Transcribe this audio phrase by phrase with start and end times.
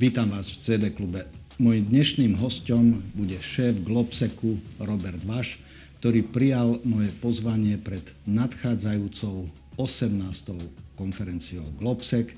[0.00, 1.28] Vítam vás v CD klube.
[1.60, 5.60] Mojím dnešným hostom bude šéf Globseku Robert Vaš,
[6.00, 9.44] ktorý prijal moje pozvanie pred nadchádzajúcou
[9.76, 10.56] 18.
[10.96, 12.32] konferenciou Globsek,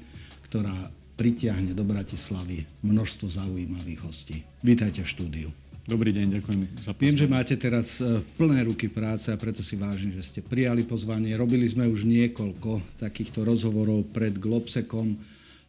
[0.51, 0.75] ktorá
[1.15, 4.43] pritiahne do Bratislavy množstvo zaujímavých hostí.
[4.67, 5.49] Vítajte v štúdiu.
[5.87, 7.03] Dobrý deň, ďakujem za pozvanie.
[7.07, 10.83] Viem, že máte teraz e, plné ruky práce a preto si vážim, že ste prijali
[10.83, 11.39] pozvanie.
[11.39, 15.15] Robili sme už niekoľko takýchto rozhovorov pred Globsekom.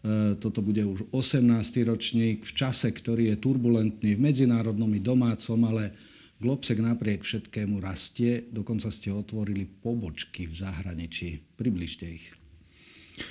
[0.04, 1.48] E, toto bude už 18.
[1.88, 5.96] ročník v čase, ktorý je turbulentný v medzinárodnom i domácom, ale
[6.44, 8.44] Globsek napriek všetkému rastie.
[8.52, 11.40] Dokonca ste otvorili pobočky v zahraničí.
[11.56, 12.28] Približte ich.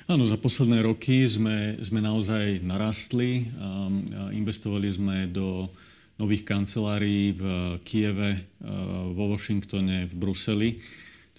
[0.08, 3.52] Áno, za posledné roky sme, sme naozaj narastli.
[3.60, 3.92] A
[4.32, 5.68] investovali sme do
[6.16, 7.44] nových kancelárií v
[7.84, 8.48] Kieve,
[9.12, 10.70] vo Washingtone, v Bruseli.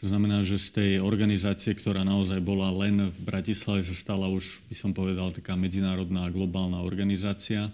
[0.03, 4.59] To znamená, že z tej organizácie, ktorá naozaj bola len v Bratislave, sa stala už,
[4.67, 7.71] by som povedal, taká medzinárodná globálna organizácia.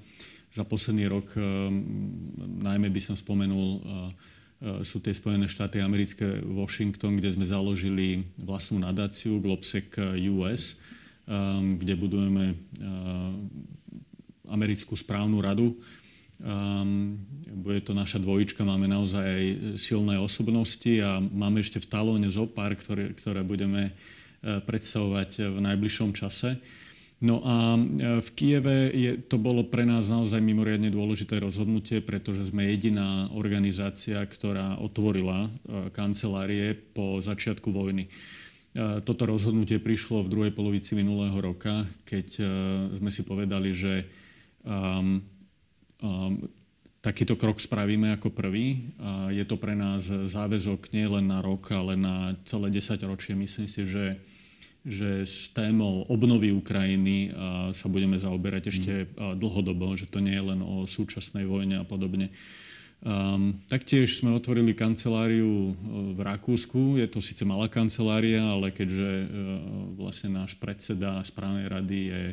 [0.53, 1.33] Za posledný rok,
[2.61, 3.81] najmä by som spomenul
[4.59, 9.95] Eh, sú tie Spojené štáty americké, Washington, kde sme založili vlastnú nadáciu Globsec
[10.35, 10.75] US,
[11.23, 12.55] ehm, kde budujeme eh,
[14.51, 15.79] americkú správnu radu.
[16.39, 17.19] Ehm,
[17.51, 19.45] bude to naša dvojička, máme naozaj aj
[19.75, 25.59] silné osobnosti a máme ešte v talóne zo pár, ktoré, ktoré budeme eh, predstavovať v
[25.59, 26.59] najbližšom čase.
[27.19, 27.79] No a e,
[28.23, 34.23] v Kieve je, to bolo pre nás naozaj mimoriadne dôležité rozhodnutie, pretože sme jediná organizácia,
[34.23, 38.07] ktorá otvorila e, kancelárie po začiatku vojny.
[38.07, 38.09] E,
[39.03, 42.27] toto rozhodnutie prišlo v druhej polovici minulého roka, keď
[43.03, 44.07] sme si povedali, že
[44.63, 45.38] um, um,
[46.99, 48.95] takýto krok spravíme ako prvý.
[48.99, 53.35] A je to pre nás záväzok nie len na rok, ale na celé 10 ročie.
[53.35, 54.19] Myslím si, že
[54.87, 57.35] že s témou obnovy Ukrajiny
[57.75, 59.35] sa budeme zaoberať ešte mm.
[59.35, 62.31] dlhodobo, že to nie je len o súčasnej vojne a podobne.
[62.99, 65.73] Um, taktiež sme otvorili kanceláriu e,
[66.11, 66.99] v Rakúsku.
[66.99, 69.27] Je to síce malá kancelária, ale keďže uh,
[69.95, 72.23] vlastne náš predseda správnej rady je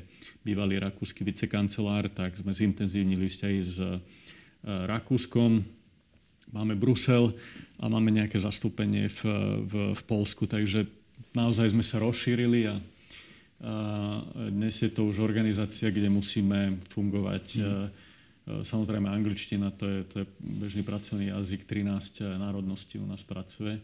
[0.42, 4.02] bývalý rakúsky vicekancelár, tak sme zintenzívnili vzťahy s uh,
[4.66, 5.62] Rakúskom.
[6.50, 7.30] Máme Brusel
[7.78, 9.20] a máme nejaké zastúpenie v,
[9.70, 10.90] v, v Polsku, takže
[11.30, 12.78] naozaj sme sa rozšírili a, a
[14.50, 17.44] dnes je to už organizácia, kde musíme fungovať.
[17.54, 18.05] Mm.
[18.46, 23.82] Samozrejme, angličtina to je, to je bežný pracovný jazyk, 13 národností u nás pracuje,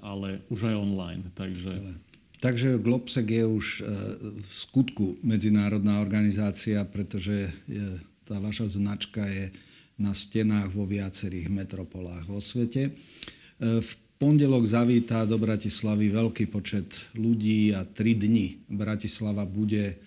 [0.00, 1.22] ale už aj online.
[1.36, 1.72] Takže...
[2.38, 3.80] Takže Globsec je už e,
[4.40, 9.50] v skutku medzinárodná organizácia, pretože je, tá vaša značka je
[9.98, 12.82] na stenách vo viacerých metropolách vo svete.
[12.88, 12.90] E,
[13.82, 13.90] v
[14.22, 16.86] pondelok zavítá do Bratislavy veľký počet
[17.18, 19.98] ľudí a tri dni Bratislava bude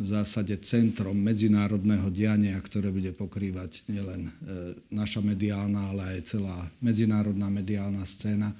[0.00, 4.32] v zásade centrom medzinárodného diania, ktoré bude pokrývať nielen e,
[4.88, 8.56] naša mediálna, ale aj celá medzinárodná mediálna scéna.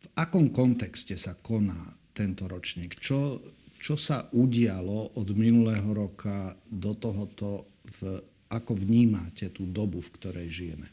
[0.00, 1.76] V akom kontexte sa koná
[2.16, 2.96] tento ročník?
[2.96, 3.36] Čo,
[3.76, 7.68] čo sa udialo od minulého roka do tohoto,
[8.00, 10.88] v, ako vnímate tú dobu, v ktorej žijeme?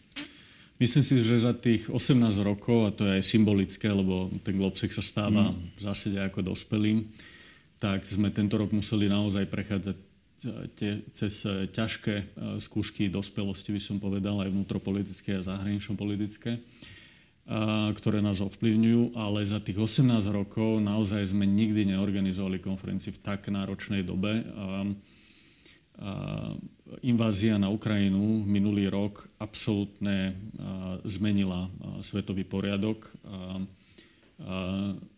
[0.75, 4.91] Myslím si, že za tých 18 rokov, a to je aj symbolické, lebo ten globsek
[4.91, 5.80] sa stáva mm.
[5.80, 7.07] v zásade ako dospelým,
[7.83, 10.03] tak sme tento rok museli naozaj prechádzať e,
[10.71, 12.25] tie, cez e, ťažké e,
[12.63, 16.63] skúšky dospelosti, by som povedal, aj vnútropolitické a zahranično-politické,
[17.99, 23.51] ktoré nás ovplyvňujú, ale za tých 18 rokov naozaj sme nikdy neorganizovali konferencii v tak
[23.51, 24.47] náročnej dobe.
[27.03, 30.39] Invázia na Ukrajinu minulý rok absolútne
[31.03, 31.67] zmenila
[32.00, 33.11] svetový poriadok.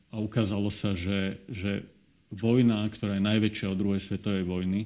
[0.10, 1.86] A ukázalo sa, že, že
[2.34, 4.82] vojna, ktorá je najväčšia od druhej svetovej vojny,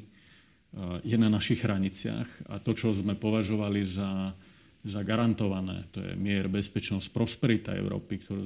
[1.02, 4.38] je na našich hraniciach a to, čo sme považovali za,
[4.86, 8.46] za garantované, to je mier, bezpečnosť, prosperita Európy, ktorú,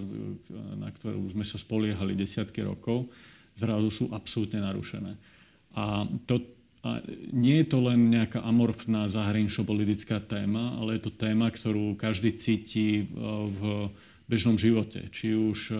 [0.79, 3.11] na ktorú sme sa spoliehali desiatky rokov,
[3.59, 5.13] zrazu sú absolútne narušené.
[5.75, 6.41] A to,
[6.85, 7.01] a
[7.33, 13.03] nie je to len nejaká amorfná zahranično-politická téma, ale je to téma, ktorú každý cíti
[13.03, 13.03] e,
[13.47, 13.89] v
[14.29, 15.09] bežnom živote.
[15.09, 15.75] Či už e,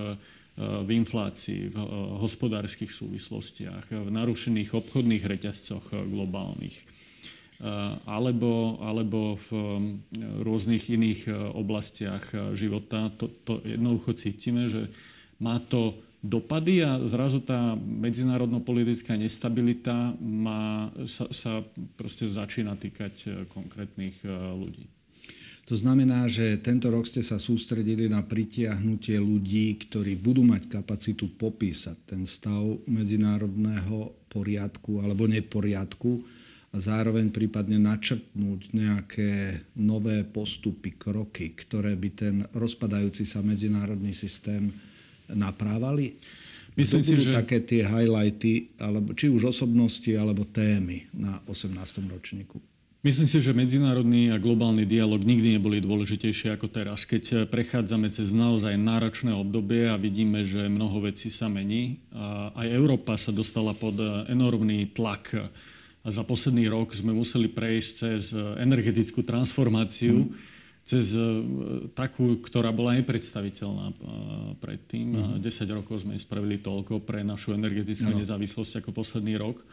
[0.57, 1.85] v inflácii, v e,
[2.21, 6.77] hospodárskych súvislostiach, v narušených obchodných reťazcoch globálnych.
[8.03, 9.50] Alebo, alebo v
[10.44, 13.07] rôznych iných oblastiach života.
[13.15, 14.91] To, to jednoducho cítime, že
[15.39, 21.63] má to dopady a zrazu tá medzinárodno-politická nestabilita má, sa, sa
[21.95, 24.19] proste začína týkať konkrétnych
[24.59, 24.91] ľudí.
[25.63, 31.31] To znamená, že tento rok ste sa sústredili na pritiahnutie ľudí, ktorí budú mať kapacitu
[31.39, 36.19] popísať ten stav medzinárodného poriadku alebo neporiadku
[36.74, 44.68] a zároveň prípadne načrtnúť nejaké nové postupy, kroky, ktoré by ten rozpadajúci sa medzinárodný systém
[45.31, 46.19] naprávali?
[46.75, 47.31] Myslím si, že...
[47.31, 51.77] také tie highlighty, alebo, či už osobnosti, alebo témy na 18.
[52.09, 52.72] ročníku?
[53.03, 58.31] Myslím si, že medzinárodný a globálny dialog nikdy neboli dôležitejšie ako teraz, keď prechádzame cez
[58.31, 62.00] naozaj náročné obdobie a vidíme, že mnoho vecí sa mení.
[62.15, 64.00] A aj Európa sa dostala pod
[64.31, 65.35] enormný tlak.
[65.35, 71.15] A za posledný rok sme museli prejsť cez energetickú transformáciu, mm cez
[71.95, 73.95] takú, ktorá bola nepredstaviteľná
[74.59, 75.39] predtým.
[75.39, 75.39] Mm-hmm.
[75.39, 78.19] 10 rokov sme spravili toľko pre našu energetickú no.
[78.19, 79.63] nezávislosť ako posledný rok.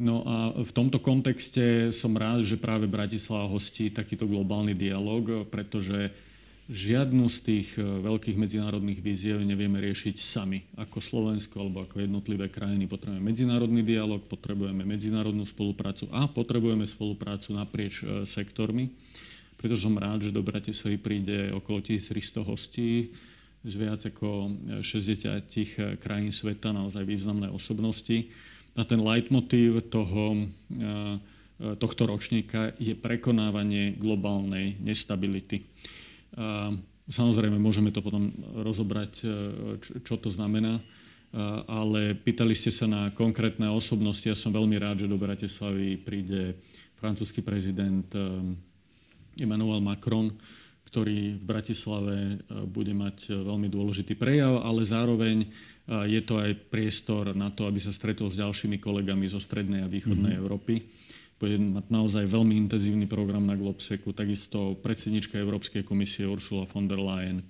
[0.00, 6.08] No a v tomto kontexte som rád, že práve Bratislava hostí takýto globálny dialog, pretože
[6.72, 10.64] žiadnu z tých e, veľkých medzinárodných víziev nevieme riešiť sami.
[10.80, 17.52] Ako Slovensko alebo ako jednotlivé krajiny potrebujeme medzinárodný dialog, potrebujeme medzinárodnú spoluprácu a potrebujeme spoluprácu
[17.52, 18.88] naprieč sektormi
[19.60, 23.12] preto som rád, že do Bratislavy príde okolo 1300 hostí
[23.60, 28.24] z viac ako 60 krajín sveta, naozaj významné osobnosti.
[28.78, 31.16] A ten leitmotív toho, eh,
[31.76, 35.68] tohto ročníka je prekonávanie globálnej nestability.
[37.10, 38.32] Samozrejme, môžeme to potom
[38.64, 39.28] rozobrať, eh,
[40.00, 40.80] čo to znamená,
[41.68, 44.26] ale pýtali ste sa na konkrétne osobnosti.
[44.26, 46.58] Ja som veľmi rád, že do Bratislavy príde
[47.00, 48.20] francúzsky prezident eh,
[49.40, 50.28] Emmanuel Macron,
[50.90, 55.48] ktorý v Bratislave e, bude mať e, veľmi dôležitý prejav, ale zároveň e,
[56.10, 59.88] je to aj priestor na to, aby sa stretol s ďalšími kolegami zo strednej a
[59.88, 60.42] východnej mm-hmm.
[60.42, 60.82] Európy.
[61.38, 67.00] Bude mať naozaj veľmi intenzívny program na Globseku, takisto predsednička Európskej komisie Ursula von der
[67.00, 67.46] Leyen.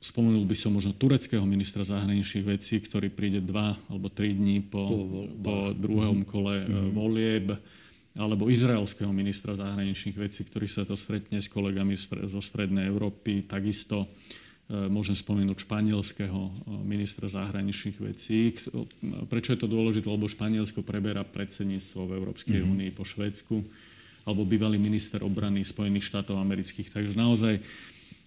[0.00, 4.88] Spomenul by som možno tureckého ministra zahraničných vecí, ktorý príde dva alebo tri dní po,
[4.88, 6.90] po, po druhom kole mm-hmm.
[6.96, 7.46] volieb
[8.18, 11.94] alebo izraelského ministra zahraničných vecí, ktorý sa to stretne s kolegami
[12.26, 13.46] zo Strednej Európy.
[13.46, 14.10] Takisto
[14.66, 18.58] e, môžem spomenúť španielského e, ministra zahraničných vecí.
[19.30, 20.10] Prečo je to dôležité?
[20.10, 22.72] Lebo Španielsko preberá predsedníctvo v Európskej mm-hmm.
[22.74, 23.56] únii po Švédsku,
[24.26, 26.90] alebo bývalý minister obrany Spojených štátov amerických.
[26.90, 27.62] Takže naozaj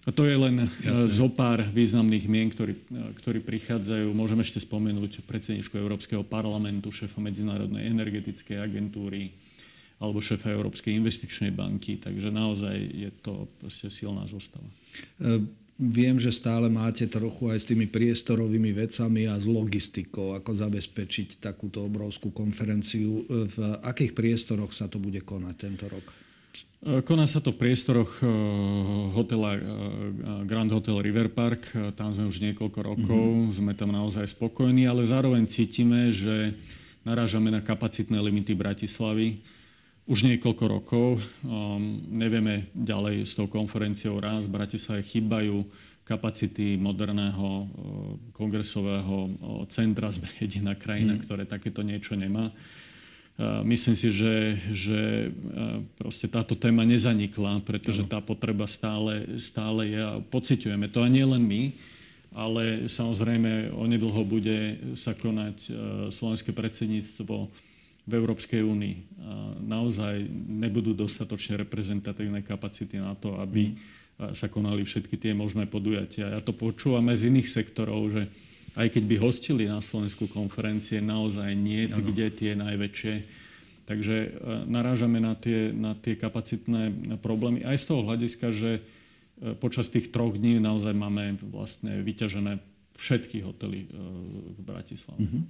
[0.02, 1.12] a to je len e, Jasne.
[1.12, 2.74] zo pár významných mien, ktorí,
[3.22, 4.08] ktorí prichádzajú.
[4.16, 9.30] Môžem ešte spomenúť predsedničku Európskeho parlamentu, šéfa Medzinárodnej energetickej agentúry,
[10.02, 12.02] alebo šéfa Európskej investičnej banky.
[12.02, 14.66] Takže naozaj je to proste silná zostava.
[14.66, 15.46] E,
[15.78, 21.38] viem, že stále máte trochu aj s tými priestorovými vecami a s logistikou, ako zabezpečiť
[21.38, 23.22] takúto obrovskú konferenciu.
[23.22, 23.56] E, v
[23.86, 26.10] akých priestoroch sa to bude konať tento rok?
[26.82, 28.18] E, koná sa to v priestoroch
[29.14, 29.54] hotela
[30.42, 31.70] Grand Hotel River Park.
[31.94, 33.22] Tam sme už niekoľko rokov.
[33.22, 33.54] Mm-hmm.
[33.54, 36.58] Sme tam naozaj spokojní, ale zároveň cítime, že
[37.06, 39.61] narážame na kapacitné limity Bratislavy
[40.06, 41.08] už niekoľko rokov.
[41.46, 44.50] Um, nevieme ďalej s tou konferenciou raz.
[44.50, 45.62] V Bratislave chýbajú
[46.02, 47.66] kapacity moderného uh,
[48.34, 49.30] kongresového uh,
[49.70, 50.10] centra.
[50.10, 51.20] Sme jediná krajina, mm.
[51.22, 52.50] ktoré takéto niečo nemá.
[53.38, 55.30] Uh, myslím si, že, že
[55.96, 60.98] proste táto téma nezanikla, pretože tá potreba stále, stále je a pociťujeme to.
[60.98, 61.62] A nie len my,
[62.34, 65.68] ale samozrejme onedlho bude sa konať
[66.08, 67.52] slovenské predsedníctvo
[68.02, 68.96] v Európskej únii
[69.62, 74.34] naozaj nebudú dostatočne reprezentatívne kapacity na to, aby mm.
[74.34, 76.34] sa konali všetky tie možné podujatia.
[76.34, 78.22] Ja to počúvam aj z iných sektorov, že
[78.72, 82.00] aj keď by hostili na Slovensku konferencie, naozaj nie ano.
[82.00, 83.14] kde tie najväčšie.
[83.82, 84.28] Takže e,
[84.70, 87.66] narážame na tie, na tie kapacitné problémy.
[87.66, 88.80] Aj z toho hľadiska, že e,
[89.58, 92.62] počas tých troch dní naozaj máme vlastne vyťažené
[92.96, 93.88] všetky hotely e,
[94.56, 95.20] v Bratislave.
[95.20, 95.42] Uh-huh.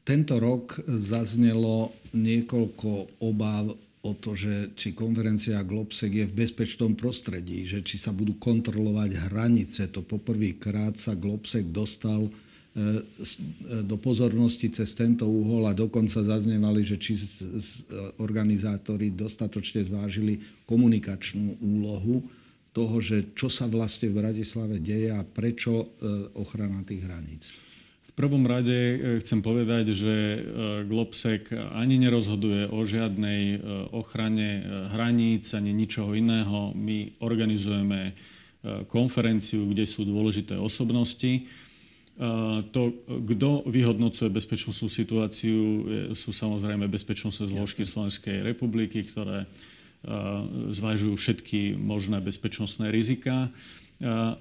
[0.00, 7.68] Tento rok zaznelo niekoľko obáv o to, že či konferencia Globsec je v bezpečnom prostredí,
[7.68, 9.92] že či sa budú kontrolovať hranice.
[9.92, 12.30] To poprvýkrát sa Globsec dostal e,
[13.84, 17.20] do pozornosti cez tento úhol a dokonca zaznievali, že či
[18.24, 22.24] organizátori dostatočne zvážili komunikačnú úlohu
[22.72, 25.86] toho, že čo sa vlastne v Bratislave deje a prečo e,
[26.40, 27.69] ochrana tých hraníc
[28.20, 30.38] prvom rade e, chcem povedať, že e,
[30.84, 33.58] Globsec ani nerozhoduje o žiadnej e,
[33.96, 34.60] ochrane
[34.92, 36.76] hraníc ani ničoho iného.
[36.76, 38.12] My organizujeme
[38.92, 41.48] konferenciu, kde sú dôležité osobnosti.
[42.76, 45.58] To, kto vyhodnocuje bezpečnostnú situáciu,
[46.12, 49.48] sú samozrejme bezpečnostné zložky Slovenskej republiky, ktoré
[50.70, 53.52] zvážujú všetky možné bezpečnostné rizika.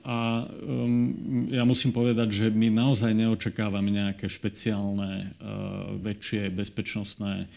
[0.08, 7.52] A um, ja musím povedať, že my naozaj neočakávame nejaké špeciálne uh, väčšie bezpečnostné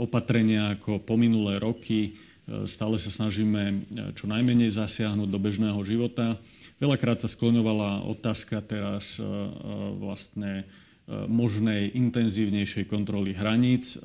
[0.00, 2.16] opatrenia ako po minulé roky.
[2.64, 3.84] Stále sa snažíme
[4.16, 6.40] čo najmenej zasiahnuť do bežného života.
[6.80, 9.20] Veľakrát sa skloňovala otázka teraz
[10.00, 10.64] vlastne
[11.28, 14.00] možnej intenzívnejšej kontroly hraníc.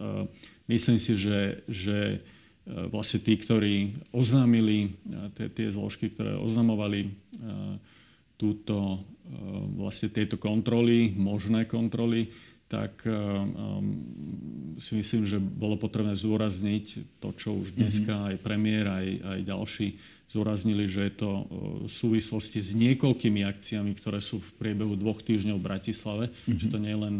[0.67, 2.19] Myslím si, že, že
[2.65, 3.75] vlastne tí, ktorí
[4.15, 4.95] oznámili,
[5.35, 7.11] tie, tie zložky, ktoré oznamovali
[8.39, 9.03] túto,
[9.75, 12.31] vlastne tieto kontroly, možné kontroly,
[12.71, 13.03] tak
[14.81, 18.29] si myslím, že bolo potrebné zúrazniť to, čo už dneska mm-hmm.
[18.33, 19.87] aj premiér, aj, aj ďalší
[20.25, 21.31] zúraznili, že je to
[21.85, 26.57] v súvislosti s niekoľkými akciami, ktoré sú v priebehu dvoch týždňov v Bratislave, mm-hmm.
[26.57, 27.15] že to nie je len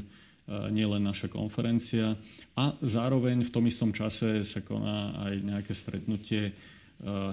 [0.47, 2.19] nie len naša konferencia.
[2.59, 6.51] A zároveň v tom istom čase sa koná aj nejaké stretnutie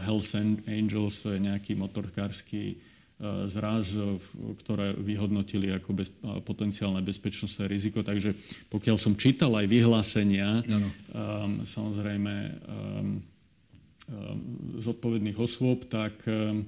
[0.03, 0.31] Hells
[0.67, 2.79] Angels, to je nejaký motorkársky
[3.47, 3.93] zraz,
[4.65, 6.09] ktoré vyhodnotili ako bez,
[6.41, 8.01] potenciálne bezpečnostné riziko.
[8.01, 8.33] Takže
[8.73, 10.89] pokiaľ som čítal aj vyhlásenia, no, no.
[11.13, 14.41] Um, samozrejme um, um,
[14.81, 16.65] zodpovedných osôb, tak, um,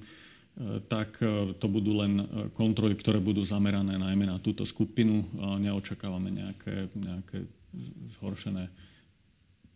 [0.85, 2.21] tak uh, to budú len
[2.53, 5.25] kontroly, ktoré budú zamerané najmä na túto skupinu.
[5.57, 7.45] Neočakávame nejaké, nejaké
[8.21, 8.69] zhoršené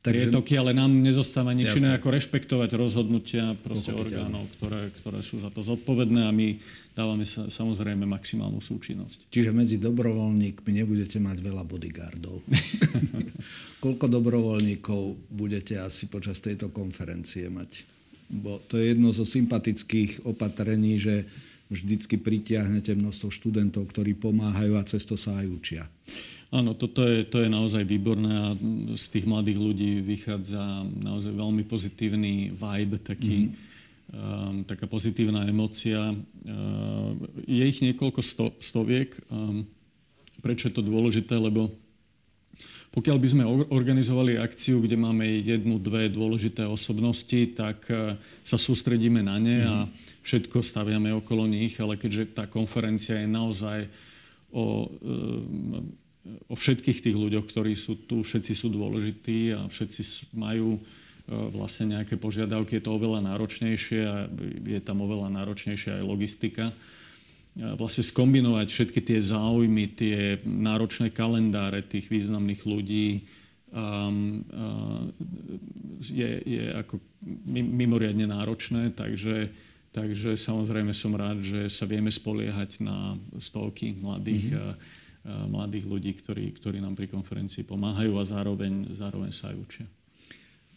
[0.07, 5.41] Takže, prietoky, ale nám nezostáva nič iné ako rešpektovať rozhodnutia proste orgánov, ktoré, ktoré sú
[5.41, 6.55] za to zodpovedné a my
[6.95, 9.27] dávame sa, samozrejme maximálnu súčinnosť.
[9.27, 12.39] Čiže medzi dobrovoľníkmi nebudete mať veľa bodyguardov.
[13.83, 15.01] Koľko dobrovoľníkov
[15.33, 17.96] budete asi počas tejto konferencie mať?
[18.27, 21.23] Bo to je jedno zo sympatických opatrení, že
[21.67, 25.83] vždycky pritiahnete množstvo študentov, ktorí pomáhajú a cesto sa aj učia.
[26.47, 28.47] Áno, toto je, to je naozaj výborné a
[28.95, 34.15] z tých mladých ľudí vychádza naozaj veľmi pozitívny vibe, taký, mm-hmm.
[34.15, 36.15] um, taká pozitívna emócia.
[36.15, 39.11] Uh, je ich niekoľko sto, stoviek.
[39.27, 39.67] Um,
[40.39, 41.35] prečo je to dôležité?
[41.35, 41.67] Lebo
[42.91, 49.21] pokiaľ by sme organizovali akciu, kde máme jednu, dve dôležité osobnosti, tak uh, sa sústredíme
[49.21, 49.89] na ne a mhm.
[50.25, 53.79] všetko staviame okolo nich, ale keďže tá konferencia je naozaj
[54.49, 56.05] o uh,
[56.47, 60.81] o všetkých tých ľuďoch, ktorí sú tu, všetci sú dôležití a všetci majú e,
[61.55, 64.15] vlastne nejaké požiadavky, je to oveľa náročnejšie a
[64.67, 66.65] je tam oveľa náročnejšia aj logistika.
[67.57, 73.25] Vlastne skombinovať všetky tie záujmy, tie náročné kalendáre tých významných ľudí
[73.73, 75.09] um, uh,
[76.05, 77.01] je, je ako
[77.49, 79.49] mimoriadne náročné, takže,
[79.89, 86.55] takže samozrejme som rád, že sa vieme spoliehať na stovky mladých mm-hmm mladých ľudí, ktorí,
[86.55, 89.85] ktorí nám pri konferencii pomáhajú a zároveň, zároveň sa aj učia.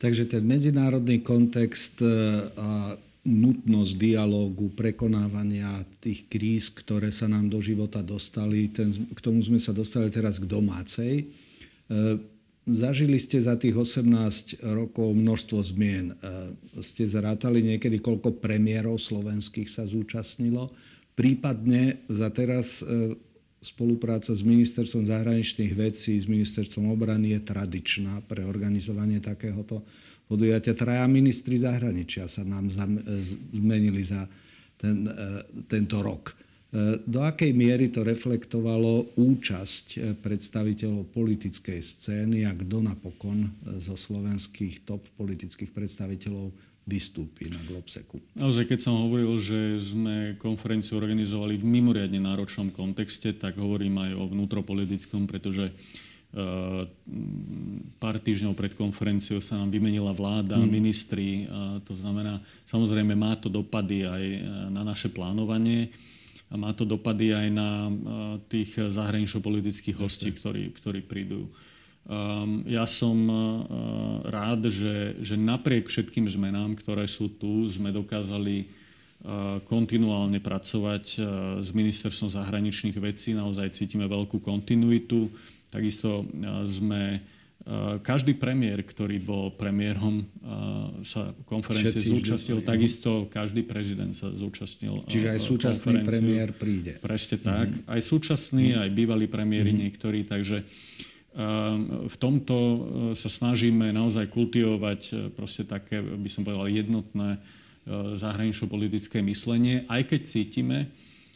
[0.00, 2.02] Takže ten medzinárodný kontext
[2.56, 2.96] a
[3.30, 9.62] nutnosť dialógu, prekonávania tých kríz, ktoré sa nám do života dostali, ten, k tomu sme
[9.62, 11.14] sa dostali teraz k domácej.
[11.22, 11.24] E,
[12.66, 16.10] zažili ste za tých 18 rokov množstvo zmien.
[16.10, 16.14] E,
[16.82, 20.74] ste zrátali niekedy, koľko premiérov slovenských sa zúčastnilo.
[21.14, 22.82] Prípadne za teraz
[23.60, 29.84] spolupráca s ministerstvom zahraničných vecí, s ministerstvom obrany je tradičná pre organizovanie takéhoto
[30.30, 30.78] podujatia.
[30.78, 32.70] Traja ministri zahraničia sa nám
[33.50, 34.30] zmenili za
[34.78, 36.30] ten, e, tento rok.
[36.30, 43.50] E, do akej miery to reflektovalo účasť e, predstaviteľov politickej scény a kto napokon
[43.82, 46.54] zo slovenských top politických predstaviteľov
[46.88, 48.18] vystúpi na Globseku.
[48.34, 54.10] Naozaj, keď som hovoril, že sme konferenciu organizovali v mimoriadne náročnom kontexte, tak hovorím aj
[54.16, 56.09] o vnútropolitickom, pretože Uh,
[57.98, 60.70] pár týždňov pred konferenciou sa nám vymenila vláda, mm.
[60.70, 61.50] ministri.
[61.82, 62.38] To znamená,
[62.70, 64.38] samozrejme má to dopady aj e,
[64.70, 65.90] na naše plánovanie
[66.50, 67.94] a má to dopady aj na uh,
[68.50, 71.46] tých zahranično-politických hostí, ktorí, ktorí prídu.
[72.10, 73.38] Um, ja som uh,
[74.26, 78.66] rád, že, že napriek všetkým zmenám, ktoré sú tu, sme dokázali
[79.68, 81.24] kontinuálne pracovať uh,
[81.60, 83.36] s ministerstvom zahraničných vecí.
[83.36, 85.28] Naozaj cítime veľkú kontinuitu.
[85.68, 87.20] Takisto uh, sme
[88.00, 90.24] každý premiér, ktorý bol premiérom,
[91.04, 92.56] sa konferencie Všetci zúčastnil.
[92.64, 95.04] Vždy, takisto každý prezident sa zúčastnil.
[95.04, 96.96] Čiže aj súčasný premiér príde.
[97.04, 97.68] Presne tak.
[97.68, 97.92] Mm-hmm.
[97.92, 98.80] Aj súčasný, mm-hmm.
[98.80, 99.84] aj bývalí premiéry mm-hmm.
[99.86, 100.20] niektorí.
[100.24, 100.64] Takže
[102.08, 102.56] v tomto
[103.12, 107.44] sa snažíme naozaj kultivovať proste také, by som povedal, jednotné
[108.16, 110.78] zahranično-politické myslenie, aj keď cítime,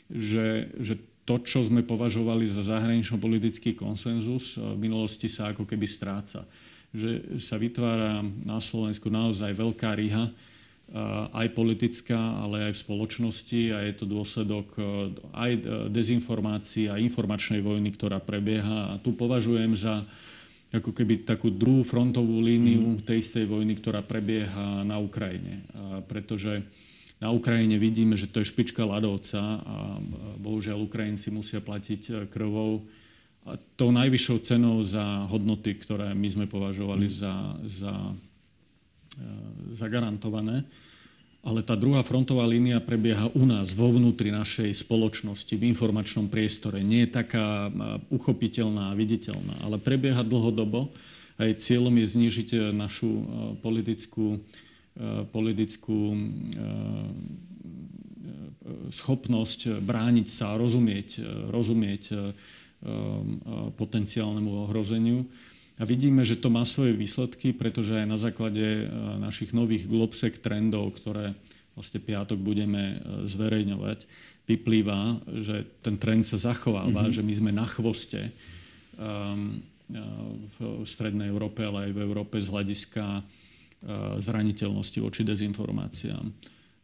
[0.07, 0.95] že, že
[1.25, 6.45] to, čo sme považovali za zahranično-politický konsenzus, v minulosti sa ako keby stráca.
[6.95, 10.31] Že sa vytvára na Slovensku naozaj veľká riha,
[11.33, 14.83] aj politická, ale aj v spoločnosti a je to dôsledok e,
[15.33, 15.51] aj
[15.89, 18.95] dezinformácií a informačnej vojny, ktorá prebieha.
[18.95, 20.05] A tu považujem za
[20.75, 23.07] ako keby takú druhú frontovú líniu mm.
[23.07, 25.63] tej istej vojny, ktorá prebieha na Ukrajine.
[25.71, 26.67] A pretože
[27.23, 29.77] na Ukrajine vidíme, že to je špička ľadovca a
[30.43, 32.83] bohužiaľ Ukrajinci musia platiť e, krvou
[33.47, 37.15] a tou najvyššou cenou za hodnoty, ktoré my sme považovali mm.
[37.15, 37.35] za,
[37.71, 37.95] za,
[39.15, 39.27] e,
[39.71, 40.67] za garantované.
[41.45, 46.81] Ale tá druhá frontová línia prebieha u nás, vo vnútri našej spoločnosti, v informačnom priestore.
[46.81, 47.69] Nie je taká
[48.09, 50.89] uchopiteľná a viditeľná, ale prebieha dlhodobo.
[51.37, 53.23] Aj cieľom je znížiť e, našu e,
[53.61, 54.39] politickú, e,
[55.29, 55.99] politickú
[58.89, 61.21] schopnosť brániť sa, rozumieť,
[61.53, 62.17] rozumieť
[63.77, 65.29] potenciálnemu ohrozeniu.
[65.75, 68.87] A vidíme, že to má svoje výsledky, pretože aj na základe e,
[69.19, 71.35] našich nových Globsec trendov, ktoré
[71.75, 74.07] vlastne piatok budeme e, zverejňovať,
[74.47, 77.17] vyplýva, že ten trend sa zachováva, mm-hmm.
[77.17, 78.29] že my sme na chvoste
[79.01, 79.57] um,
[80.61, 83.25] v strednej Európe, ale aj v Európe z hľadiska
[84.21, 86.29] zraniteľnosti voči dezinformáciám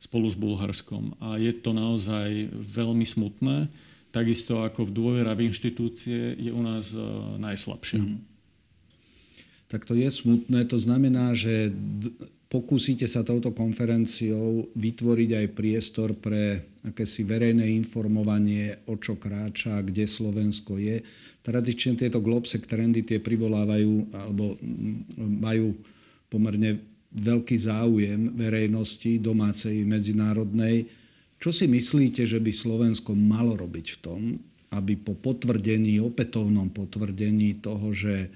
[0.01, 1.17] spolu s Bulharskom.
[1.21, 3.69] A je to naozaj veľmi smutné.
[4.09, 6.97] Takisto ako v dôvera v inštitúcie je u nás
[7.41, 8.01] najslabšia.
[8.01, 8.30] Mm-hmm
[9.71, 10.67] tak to je smutné.
[10.67, 11.71] To znamená, že
[12.51, 20.11] pokúsite sa touto konferenciou vytvoriť aj priestor pre akési verejné informovanie, o čo kráča, kde
[20.11, 21.07] Slovensko je.
[21.47, 24.59] Tradične tieto Globsec trendy tie privolávajú alebo
[25.23, 25.79] majú
[26.27, 26.83] pomerne
[27.15, 30.91] veľký záujem verejnosti domácej medzinárodnej.
[31.39, 34.21] Čo si myslíte, že by Slovensko malo robiť v tom,
[34.71, 38.29] aby po potvrdení, opätovnom potvrdení toho, že e,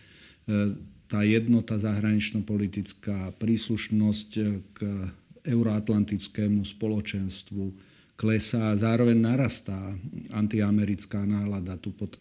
[1.08, 4.30] tá jednota zahranično-politická, príslušnosť
[4.72, 4.78] k
[5.44, 7.64] euroatlantickému spoločenstvu
[8.14, 9.76] klesá zároveň narastá
[10.32, 12.16] antiamerická nálada tu pod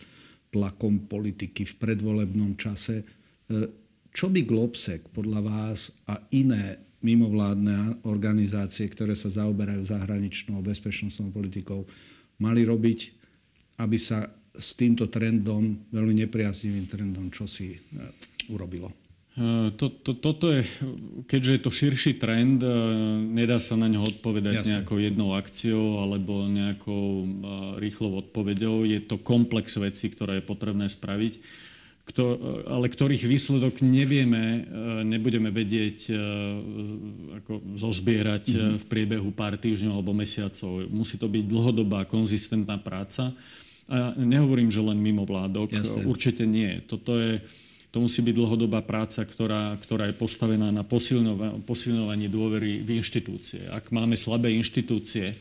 [0.53, 3.01] tlakom politiky v predvolebnom čase.
[3.01, 3.05] E,
[4.13, 11.83] čo by Globsec podľa vás a iné mimovládne organizácie, ktoré sa zaoberajú zahraničnou bezpečnostnou politikou,
[12.39, 12.99] mali robiť,
[13.81, 17.73] aby sa s týmto trendom, veľmi nepriaznivým trendom, čo si
[18.53, 18.93] urobilo?
[19.33, 20.61] E, to, to, toto je,
[21.25, 22.69] keďže je to širší trend, e,
[23.33, 24.69] nedá sa na ňo odpovedať Jasne.
[24.77, 27.25] nejakou jednou akciou alebo nejakou e,
[27.81, 28.85] rýchlou odpovedou.
[28.85, 31.41] Je to komplex vecí, ktoré je potrebné spraviť,
[32.67, 34.67] ale ktorých výsledok nevieme,
[35.07, 36.11] nebudeme vedieť
[37.39, 38.75] ako zozbierať mm-hmm.
[38.75, 40.83] v priebehu pár týždňov alebo mesiacov.
[40.91, 43.31] Musí to byť dlhodobá, konzistentná práca.
[43.91, 45.75] A nehovorím, že len mimo vládok.
[45.75, 46.07] Jasne.
[46.07, 46.79] Určite nie.
[46.87, 47.43] Toto je
[47.93, 53.69] to musí byť dlhodobá práca, ktorá, ktorá je postavená na posilňova, posilňovaní dôvery v inštitúcie.
[53.69, 55.37] Ak máme slabé inštitúcie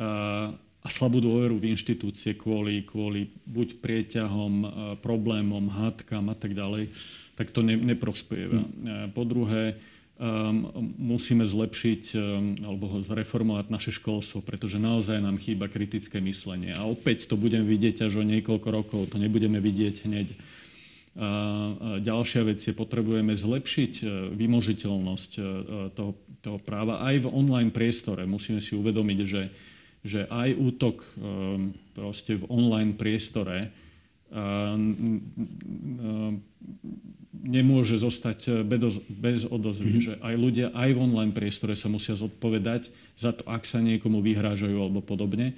[0.00, 4.52] a, a slabú dôveru v inštitúcie kvôli, kvôli buď prieťahom,
[5.04, 6.88] problémom, hádkam a tak ďalej,
[7.36, 8.64] tak to ne, neprospieva.
[8.64, 9.12] Hm.
[9.12, 9.76] Po druhé,
[10.96, 16.72] musíme zlepšiť um, alebo zreformovať naše školstvo, pretože naozaj nám chýba kritické myslenie.
[16.72, 20.28] A opäť to budeme vidieť až o niekoľko rokov, to nebudeme vidieť hneď
[21.16, 25.42] a ďalšia vec je, potrebujeme zlepšiť e, vymožiteľnosť e,
[25.96, 26.12] toho,
[26.44, 28.28] toho práva aj v online priestore.
[28.28, 29.42] Musíme si uvedomiť, že,
[30.04, 31.08] že aj útok e,
[31.96, 33.72] proste v online priestore
[37.46, 39.88] nemôže zostať bez, bez odozvy.
[39.96, 40.06] Mm-hmm.
[40.06, 44.20] Že aj ľudia aj v online priestore sa musia zodpovedať za to, ak sa niekomu
[44.20, 45.54] vyhrážajú alebo podobne.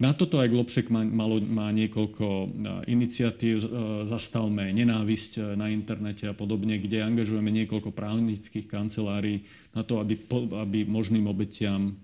[0.00, 2.46] Na toto aj Globsec má, malo, má niekoľko e,
[2.90, 3.54] iniciatív.
[3.60, 3.66] E,
[4.08, 9.44] zastavme nenávisť na internete a podobne, kde angažujeme niekoľko právnických kancelárií
[9.76, 10.18] na to, aby,
[10.58, 11.96] aby možným obetiam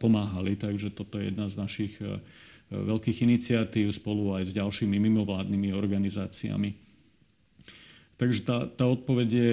[0.00, 0.56] pomáhali.
[0.56, 1.94] Takže toto je jedna z našich
[2.70, 6.85] veľkých iniciatív spolu aj s ďalšími mimovládnymi organizáciami.
[8.16, 9.52] Takže tá, tá odpoveď je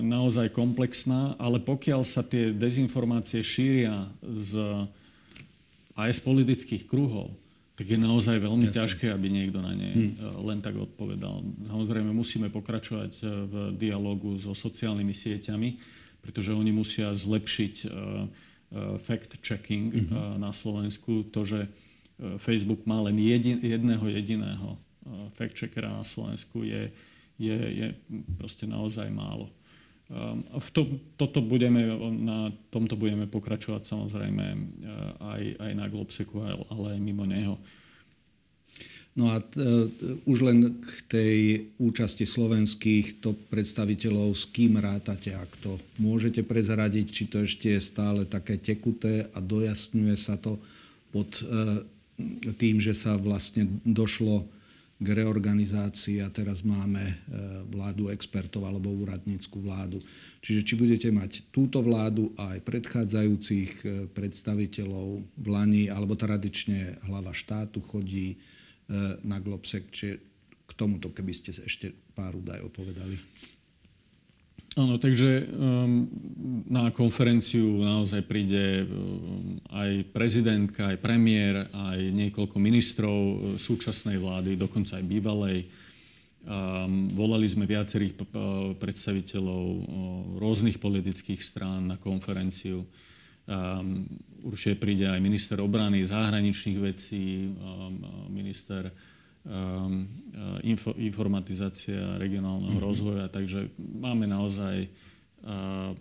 [0.00, 4.56] naozaj komplexná, ale pokiaľ sa tie dezinformácie šíria z
[5.98, 7.34] aj z politických kruhov,
[7.74, 8.78] tak je naozaj veľmi Jasne.
[8.78, 10.46] ťažké, aby niekto na ne hmm.
[10.46, 11.42] len tak odpovedal.
[11.66, 15.68] Samozrejme, musíme pokračovať eh, v dialogu so sociálnymi sieťami,
[16.22, 17.74] pretože oni musia zlepšiť
[19.08, 21.24] fact-checking uh, na Slovensku.
[21.32, 21.68] To, že
[22.42, 24.76] Facebook má len jedin, jedného jediného
[25.40, 26.92] fact-checkera na Slovensku, je,
[27.38, 27.86] je, je
[28.36, 29.48] proste naozaj málo.
[30.08, 30.82] Ehm, v to,
[31.20, 31.84] toto budeme,
[32.18, 34.58] na tomto budeme pokračovať samozrejme eh,
[35.20, 37.56] aj, aj na Globseku, ale aj mimo neho.
[39.18, 39.90] No a t, uh,
[40.30, 41.34] už len k tej
[41.82, 47.82] účasti slovenských top predstaviteľov, s kým rátate, ak to môžete prezradiť, či to ešte je
[47.82, 50.62] stále také tekuté a dojasňuje sa to
[51.10, 51.82] pod uh,
[52.62, 54.46] tým, že sa vlastne došlo
[54.98, 57.14] k reorganizácii a teraz máme e,
[57.70, 60.02] vládu expertov alebo úradnícku vládu.
[60.42, 67.30] Čiže či budete mať túto vládu aj predchádzajúcich e, predstaviteľov v Lani, alebo tradične hlava
[67.30, 68.36] štátu chodí e,
[69.22, 70.18] na Globsek, či
[70.68, 73.14] k tomuto, keby ste ešte pár údajov povedali.
[74.78, 76.06] Áno, takže um,
[76.70, 84.54] na konferenciu naozaj príde um, aj prezidentka, aj premiér, aj niekoľko ministrov uh, súčasnej vlády,
[84.54, 85.66] dokonca aj bývalej.
[86.46, 88.24] Um, volali sme viacerých uh,
[88.78, 89.82] predstaviteľov uh,
[90.38, 92.86] rôznych politických strán na konferenciu.
[93.50, 94.06] Um,
[94.46, 99.17] určite príde aj minister obrany, zahraničných vecí, um, minister uh,
[100.62, 102.88] info, informatizácia regionálneho mm-hmm.
[102.88, 104.86] rozvoja, takže máme naozaj
[105.44, 105.96] uh,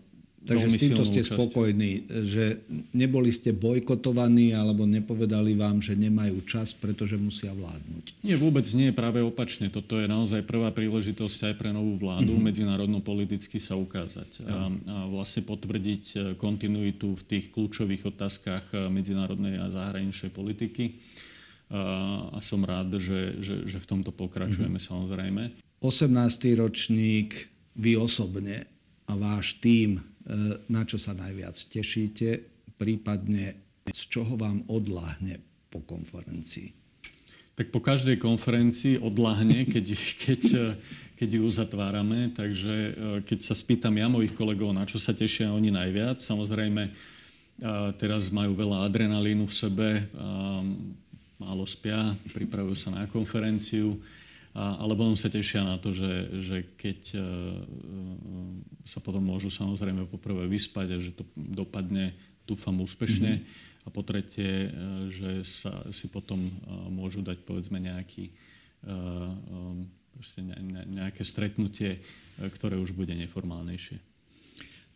[0.48, 1.34] Takže s týmto ste účasť.
[1.34, 1.92] spokojní,
[2.30, 2.64] že
[2.96, 8.24] neboli ste bojkotovaní alebo nepovedali vám, že nemajú čas, pretože musia vládnuť.
[8.24, 9.68] Nie, vôbec nie, práve opačne.
[9.68, 12.48] Toto je naozaj prvá príležitosť aj pre novú vládu mm-hmm.
[12.48, 19.68] medzinárodno-politicky sa ukázať a, a vlastne potvrdiť uh, kontinuitu v tých kľúčových otázkach medzinárodnej a
[19.68, 20.96] zahraničnej politiky
[21.68, 24.92] a som rád, že, že, že v tomto pokračujeme mm-hmm.
[24.92, 25.44] samozrejme.
[25.84, 26.10] 18.
[26.56, 28.66] ročník, vy osobne
[29.06, 30.02] a váš tím, e,
[30.72, 32.40] na čo sa najviac tešíte,
[32.80, 33.60] prípadne
[33.92, 36.72] z čoho vám odláhne po konferencii?
[37.60, 39.86] Tak po každej konferencii odláhne, keď,
[40.24, 40.42] keď,
[41.20, 42.32] keď ju uzatvárame.
[42.32, 42.92] Takže e,
[43.28, 46.96] keď sa spýtam ja mojich kolegov, na čo sa tešia oni najviac, samozrejme
[47.98, 49.90] teraz majú veľa adrenalínu v sebe,
[51.38, 53.98] málo spia, pripravujú sa na konferenciu,
[54.58, 57.22] a, alebo on sa tešia na to, že, že keď uh,
[58.82, 62.18] sa potom môžu samozrejme poprvé vyspať a že to dopadne,
[62.50, 63.32] dúfam, úspešne.
[63.38, 63.86] Mm-hmm.
[63.86, 66.50] A po tretie, uh, že sa, si potom
[66.90, 68.34] môžu dať povedzme nejaký,
[70.42, 72.02] ne, ne, nejaké stretnutie,
[72.58, 74.17] ktoré už bude neformálnejšie.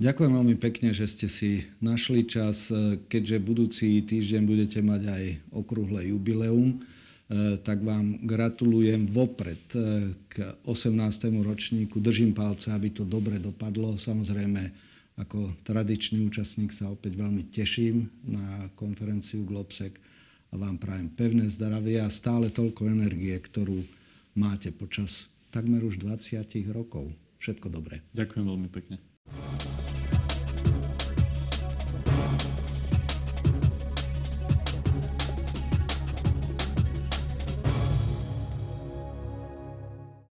[0.02, 2.74] Ďakujem veľmi pekne, že ste si našli čas.
[3.06, 10.58] Keďže budúci týždeň budete mať aj okrúhle jubileum, eh, tak vám gratulujem vopred eh, k
[10.66, 11.46] 18.
[11.46, 12.02] ročníku.
[12.02, 13.94] Držím palce, aby to dobre dopadlo.
[13.94, 14.74] Samozrejme,
[15.22, 20.02] ako tradičný účastník sa opäť veľmi teším na konferenciu Globsec
[20.50, 23.86] a vám prajem pevné zdravie a stále toľko energie, ktorú
[24.34, 26.42] máte počas takmer už 20
[26.74, 27.06] rokov.
[27.38, 28.02] Všetko dobré.
[28.18, 28.98] Ďakujem veľmi pekne.